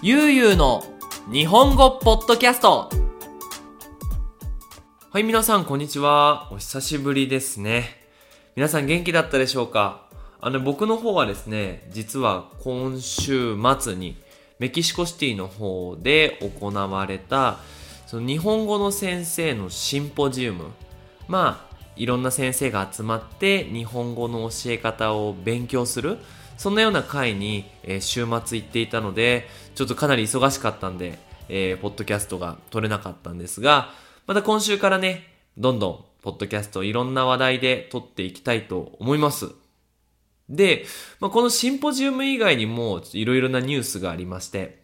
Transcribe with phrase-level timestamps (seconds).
[0.00, 0.84] ゆうゆうの
[1.28, 2.88] 日本語ポッドキャスト
[5.10, 6.48] はい、皆さん、こんにちは。
[6.52, 7.96] お久しぶりですね。
[8.54, 10.06] 皆さん元気だったでしょうか？
[10.40, 14.16] あの、僕の方はですね、実は今週末に
[14.60, 17.58] メキシコシティの方で行われた、
[18.06, 20.66] その日本語の先生のシンポジウム。
[21.26, 26.18] まあ、いろんな先生が集まって日本語の教え方を勉強する。
[26.58, 33.94] そんなような会に、えー週末行っていたので、ちょっとかなり忙しかったんで、えーポッドキャストが撮れなかったんですが、
[34.26, 35.24] また今週からね、
[35.56, 39.50] どんどん、ポッドキャストいろんな話題で撮っていきたいと思います。
[40.48, 40.84] で、
[41.20, 44.82] まあ、このシンポジウム以外にも、いろいろなニュースがありまして、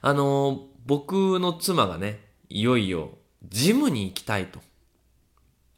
[0.00, 3.10] あのー僕の妻がね、いよいよ、
[3.48, 4.60] ジムに行きたいと。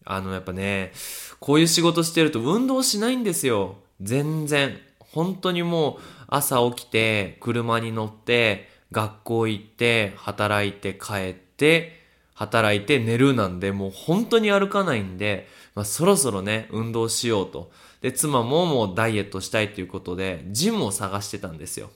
[0.04, 0.92] あの、やっぱね、
[1.40, 3.76] こういう仕事してると運動しないんですよ。
[4.00, 4.80] 全然。
[5.14, 12.02] 本当にもう、朝起きて、車に乗って、学校行って、働いて帰って、
[12.34, 17.70] 働いて寝るなんで、もう本当に歩かないんで、まあ、そろそろね、運動しようと。
[18.00, 21.90] で、妻ももうダイエットしたいということで、ジムを探してたんですよ。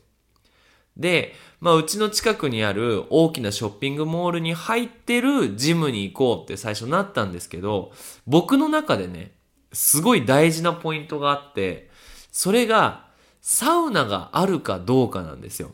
[0.97, 7.93] で、まあ、うちの近くにある大きなショッピングモールに入ってるジムに行こうって最初なったんですけど、
[8.27, 9.33] 僕の中でね、
[9.73, 11.91] すごい大事なポイントがあって、
[12.33, 13.08] それが、
[13.41, 15.73] サウナがあるかどうかなんですよ。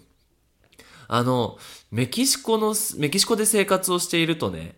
[1.09, 1.59] あの、
[1.91, 4.77] メキシコの、メキシコで生活をしているとね、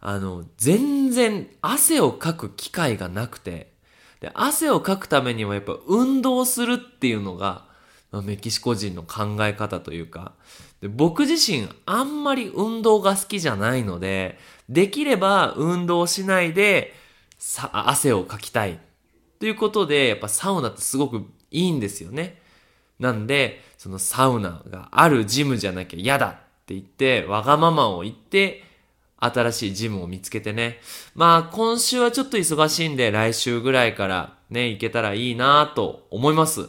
[0.00, 3.72] あの、全然汗をかく機会がなくて、
[4.20, 7.64] で、汗をかくためにはやっぱ運動するっていうのが、
[8.10, 10.32] まあメキシコ人の考え方というか、
[10.80, 16.94] で僕自身あんまり運動が好きじゃないので、できれば運動しないで、
[17.38, 18.78] さ、汗をかきたい。
[19.38, 22.40] ということで、やっぱサウナってすごくいいんですよね。
[22.98, 26.32] なんで、そのサウナがあるジムじゃなきゃ嫌だっ
[26.66, 28.64] て言って、わがままを言って、
[29.18, 30.80] 新しいジムを見つけてね。
[31.14, 36.68] まあ今週はちょっと忙しいんで来週ぐらいからね、行けたらいいなと思います。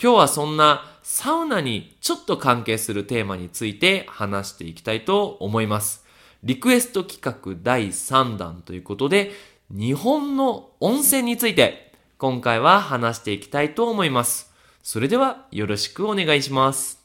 [0.00, 6.04] 今日はそんなサウナにちょっと関係するテーマについて話していきたいと思います。
[6.42, 9.32] リクエスト企画第3弾ということで、
[9.70, 11.85] 日本の温泉について
[12.18, 14.50] 今回は話していきたいと思います。
[14.82, 17.04] それではよろしくお願いします。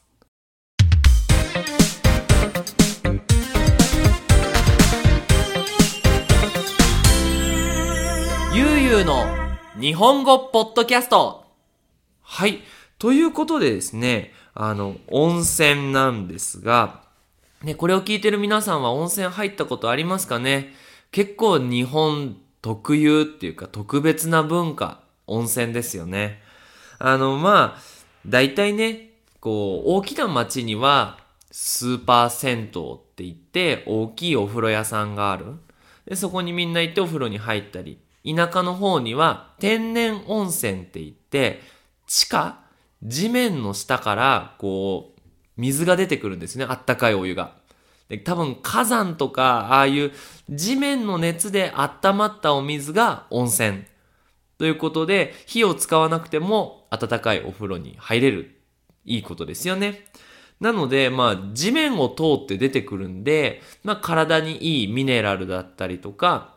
[8.54, 9.26] ゆうゆうの
[9.78, 11.44] 日本語ポッドキャスト。
[12.22, 12.60] はい。
[12.98, 17.02] ということでですね、あの、温泉なんですが、
[17.62, 20.72] ね、これを聞いてる皆さんは温泉入ったことありますかね？
[21.10, 26.40] 結構日本特有っていうか特別な文化、温泉ですよね。
[26.98, 27.82] あの、まあ、
[28.26, 29.10] 大体ね、
[29.40, 31.18] こう、大きな町には、
[31.50, 32.68] スーパー銭湯っ
[33.14, 35.54] て言って、大きいお風呂屋さんがある。
[36.06, 41.60] で、そこにみんな行ってお風呂に入ったり、田舎の方には天然温泉って言って、
[42.06, 42.62] 地下
[43.02, 45.20] 地面の下から、こう、
[45.56, 46.64] 水が出てくるんですね。
[46.68, 47.54] あったかいお湯が。
[48.08, 50.12] で多分火山とか、ああいう
[50.50, 53.84] 地面の熱で温まったお水が温泉。
[54.58, 58.58] ということで、火を使わなくても温かいお風呂に入れる。
[59.04, 60.04] いいことですよね。
[60.60, 66.54] なので、まあ、地面を通って出てくるんで、まあ、体にいいミネラルだったりとか、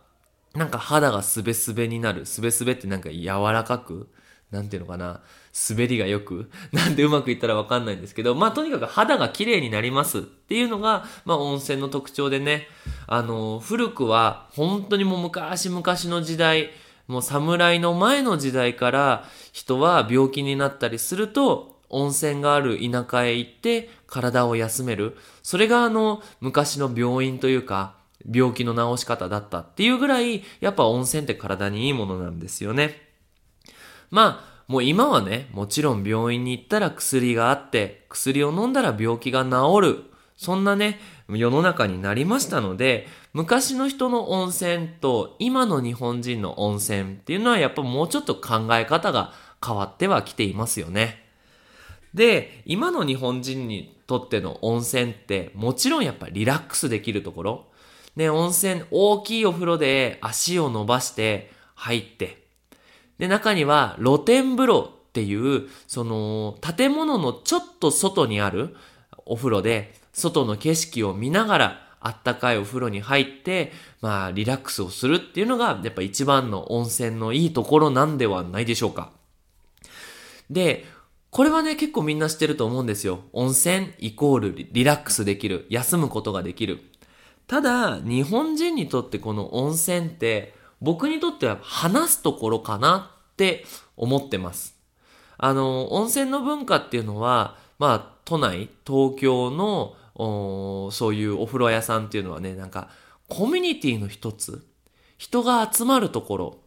[0.53, 2.25] なんか肌がすべすべになる。
[2.25, 4.09] すべすべってなんか柔らかく、
[4.51, 5.21] なんていうのかな。
[5.69, 12.67] 滑りがよく、 なんでうまくいったらわかんないんですけど、まあとにかく肌が綺麗になりますっていうのが、まあ温泉の特徴でね、
[13.07, 16.69] あの、古くは本当にもう昔々の時代、
[17.07, 25.15] もう侍の前の時代から人は病気になったりすると、温泉がある田舎へ行って体を休める。
[25.43, 27.95] それがあの、昔の病院というか、
[28.29, 33.01] 病気の治し方だったっていうぐらい、やっぱ温泉って体にいいものなんですよね。
[34.09, 40.03] まあ、もう今はね、もちろん病院に行ったら薬があって、薬を飲んだら病気が治る。
[40.37, 40.99] そんなね、
[41.29, 51.21] 世の中になりましたので、昔の人の温泉と今の日本人の温泉っていうのはやっぱもうちょっと考え方が変わってはきていますよね。
[52.13, 57.65] で、今の日本人にとっての温泉ってもちろんやっぱリラックスできるところ。
[58.15, 62.41] ね、温泉、大きいお風呂で足を伸ばして入って、
[63.17, 68.77] で、中には露天風呂っていう、その、建物のちょっと外にある
[69.25, 73.71] お風呂で、外の景色を見ながら、あったかいお風呂に入って、
[74.01, 79.11] まあ、リラックスをするっていうのが、やっぱ一番の温泉のいいところなんではないでしょうか。
[80.49, 80.85] で、
[81.31, 83.19] これはね、結構みんな知ってると思うんですよ。
[83.33, 85.65] 温泉イコールリラックスできる。
[85.69, 86.79] 休むことができる。
[87.47, 93.65] ただ、日本人にとってこの温泉って、僕にとっては話すところかなって
[93.97, 94.77] 思ってます。
[95.37, 102.89] あの、温泉の文化っていうのは、まあ、都内、東京の、そういうお風呂屋さんっていうのはね、なんか、
[103.27, 104.65] コミュニティの一つ、
[105.17, 106.57] 人が集まるところ、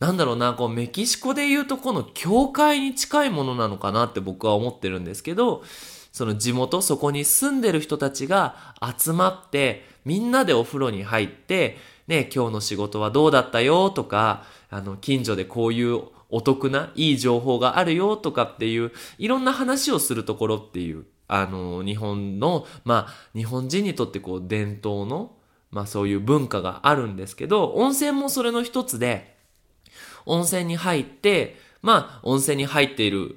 [0.00, 5.62] なんだろうな、こうメキシコで言うとこの教会に近いものなのかなって僕は思ってるんですけど、
[6.12, 25.36] その地元、そこに住んでる人たちが集まって、みんなでお風呂に入って、ね、今日の仕事はどうだったよとか、あの、近所でこういうお得ないい情報があるよとかっていう、いろんな話をするところっていう、あの、日本の、まあ、日本人にとってこう伝統の、
[25.70, 29.36] まあそういう文化があるんですけど、温泉もそれの一つで、
[30.24, 33.36] 温泉に入って、まあ、温泉に入っている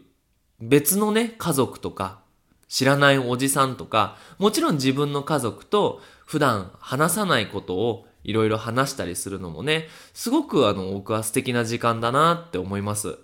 [0.59, 2.21] 別のね、家族とか、
[2.67, 13.17] 知らないおじさんとか、もちろん自分の家族と普段話さないことをいろいろ話したりするのもね、すごくあの、僕は素敵な時間だなって思います。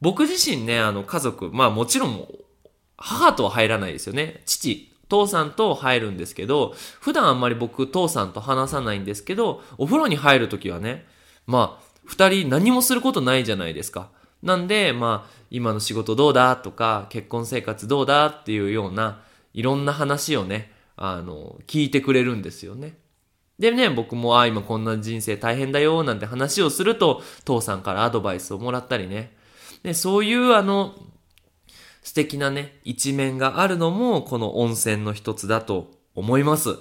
[0.00, 2.26] 僕自身ね、あの、家族、まあもちろん、
[3.02, 4.42] 母とは入らないですよね。
[4.46, 11.04] 父、父さんと入るんですけど、普段あんまり僕、父さんと話さないんですけど、お風呂に入るときはね、
[11.46, 14.10] まあ、二人何もすることないじゃないですか。
[14.42, 19.22] なんで、まあ、今の仕事どうだとか、結婚生活どうだっていうような、
[19.52, 22.98] いろんな話をね、あの、聞いてくれるんですよね。
[23.58, 29.36] でね、僕も、あ、今こんな人生大変だよ、なんて話をすると、父さんからアドバイスをもらったりね。
[29.82, 30.94] で、そういうあの、
[32.02, 36.76] 素敵なね、一面があるのも、この温泉の一つだと思います。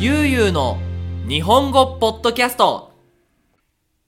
[0.00, 0.78] ゆうゆうの
[1.28, 2.92] 日本語ポッドキャスト。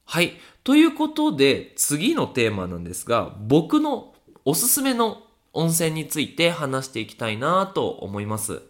[0.07, 0.33] はい。
[0.65, 4.15] ということで、次のテーマなんですが、僕の
[4.47, 5.23] おすすめの
[5.53, 8.63] 温泉について話していきたいなと思います。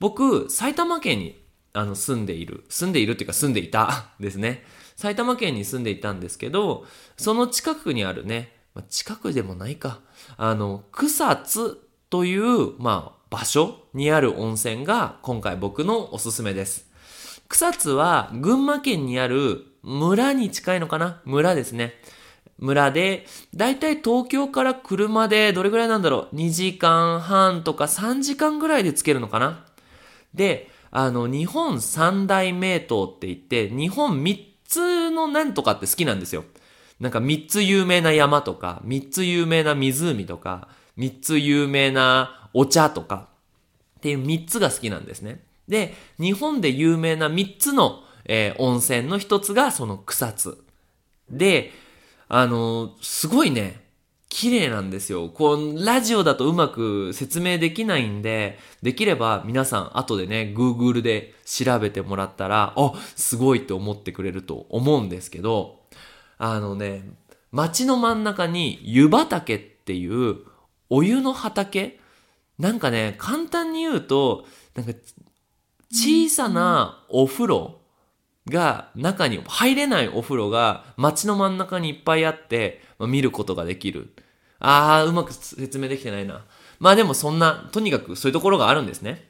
[0.00, 1.41] 僕、埼玉県に
[1.74, 4.64] あの住んでいる、住んでいるっていうか住んでいた ですね。
[4.96, 6.86] 埼玉県に住んでいたんですけど、
[7.16, 10.00] その近くにあるね、まあ、近くでもないか、
[10.36, 11.78] あの、草津
[12.10, 16.90] という、まあ、場所にある温泉が今回僕のおすすめです。
[17.48, 21.20] 草津は群馬県にある村に近いのかな？
[21.24, 21.94] 村ですね。
[22.58, 29.64] 村で、だいたい東京から車でどれぐらいなんだろう ?2 時間半とか3時間ぐらいで着けるのかな？
[30.34, 36.44] で、あの、日本三大名湯って言って、日本三つのなんとかって好きなんですよ。
[37.00, 43.28] なんか三つ有名な山とか、三つ有名な湖とか、三つ有名なお茶とか、
[43.98, 45.42] っていう三つが好きなんですね。
[45.66, 50.62] で、日本で有名な三つの、えー、温泉の一つがその草津。
[51.30, 51.72] で、
[52.28, 53.80] あのー、すごいね、
[54.34, 55.28] 綺麗なんですよ。
[55.28, 65.82] こう、ラジオだとうまく説明できないんで、できれば皆さん後でね、Google で調べてもらったら、あ、すごいって思ってくれると思うんですけど、
[66.38, 67.04] あのね、
[67.50, 70.38] 街の真ん中に湯畑っていう
[70.88, 72.00] お湯の畑？
[72.58, 74.92] なんかね、簡単に言うと、なんか、
[75.92, 77.80] 小さなお風呂
[78.48, 84.14] が、中に入れないお風呂が街の真ん中にいっぱいあって、見ることができる。
[84.64, 86.44] あー、うまく説明できてないな。
[86.78, 89.28] まあでもそんな、とにかくそういうところがあるんですね。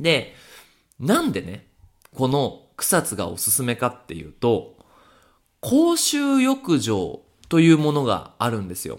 [0.00, 0.34] で、
[0.98, 1.68] なんでね、
[2.14, 4.76] この草津がおすすめかっていうと、
[5.60, 8.98] 公衆浴場というものがあるんですよ。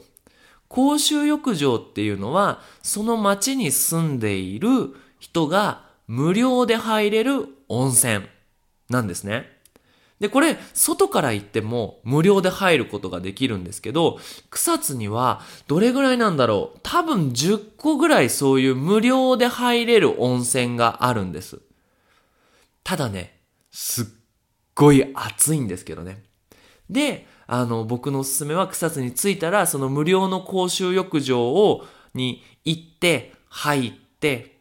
[0.69, 8.25] 公衆浴場っていうのは、その町に住んでいる人が無料で入れる温泉
[8.89, 9.58] なんですね。
[10.19, 16.79] で、これ、外から行っても無料で入ることができるんですけど、草津にはどれぐらいなんだろう？
[16.83, 21.61] 多分10個ぐらいそういう無料で入れる温泉があるんです。
[22.83, 23.39] ただね、
[23.71, 24.05] すっ
[24.75, 26.23] ごい暑いんですけどね。
[26.89, 34.58] で、あの、僕のおすすめは草津に着いたら、その無料の公衆浴場を、に行って、入って、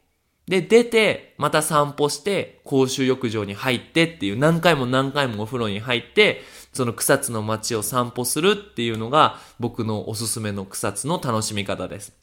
[0.49, 12.15] で、出て、また散歩して、公衆浴場に入ってっていう、何回も何回もお風呂に入って、その草津の街を散歩するっていうのが、僕のおすすめの草津の楽しみ方です。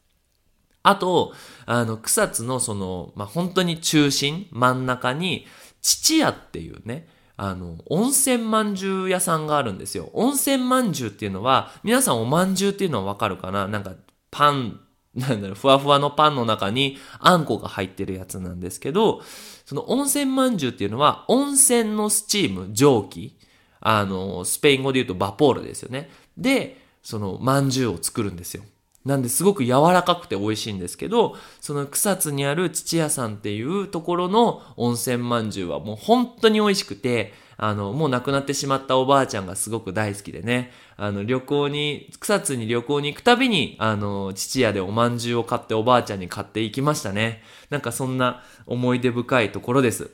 [0.82, 1.34] あと、
[1.66, 5.46] あの、草津のその、まあ、本当に中心、真ん中に、
[5.82, 10.10] 父屋っていうね、あの、温泉まんじゅう屋さんがあるんですよ。
[10.14, 13.68] 温泉まんじゅうっていうのは、皆さんおまんじゅうっていうのはわかるかな？
[13.68, 13.94] なんか、
[14.32, 14.80] パン
[15.16, 19.22] なんだろう、ふわふわのパンの中にあんこが入ってるやつなんですけど、
[19.66, 23.38] その温泉まんじゅうっていうのは、温泉のスチーム、蒸気、
[23.80, 26.10] あの、スペイン語で言うとバポールですよね。
[26.38, 28.64] で、そのまんじゅうを作るんですよ。
[29.06, 47.42] なんですごく柔らかくて美味しいんですけど、その草津にある土屋さんっていうところの温泉まんじゅうはもう本当に美味しくて、あの、もう亡くなってしまったおばあちゃんがすごく大好きでね、あの、旅行に、草津に旅行に行くたびに、あの、父屋でおまんじゅうを買っておばあちゃんに買っていきましたね。
[47.70, 50.12] なんかそんな思い出深いところです。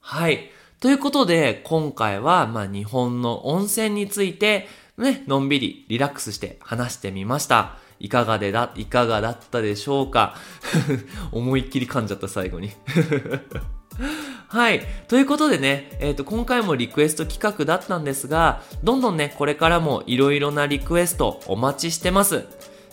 [0.00, 0.50] はい。
[0.80, 7.76] ということで、今回は、まあ、日本の温泉について、ね、のんびりリラックスして話してみました。
[8.00, 10.36] いかがでだ、いかがだったでしょうか？
[11.32, 12.70] 思いっきり噛んじゃった最後に
[14.48, 14.82] はい。
[15.08, 22.44] ということでね、えっ、ー、と、今回もリクエスト企画だったんですが、どんどんね、これからもいろいろなリクエストお待ちしてます。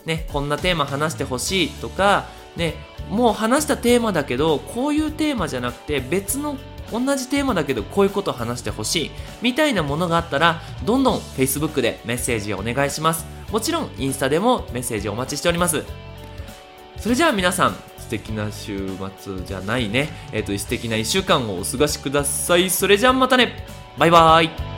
[0.05, 2.75] ね、こんなテーマ話してほしいとか、ね、
[3.09, 6.57] もう話したテーマだけど、こういうテーマじゃなくて別の
[6.91, 15.83] 同じテーマだけどこういうことを話してほしいみたいなものがあったらどんどん Facebook でメッセージをお願いしますもちろんインスタでもメッセージお待ちしております
[16.97, 18.89] それじゃあ皆さん敵な週
[19.19, 22.69] 末じゃないね、えっ、ー、と、素敵な1週間をお過ごしください。
[22.69, 23.65] それじゃあまたね。
[23.97, 24.70] バイバーイ。